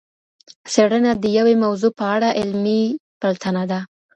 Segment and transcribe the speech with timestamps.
[0.71, 2.81] څېړنه د یوې موضوع په اړه علمي
[3.19, 3.79] پلټنه ده.